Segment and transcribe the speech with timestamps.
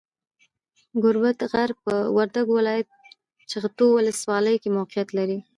[1.03, 2.87] ګوربت غر، په وردګو ولایت،
[3.51, 5.37] جغتو ولسوالۍ کې موقیعت لري.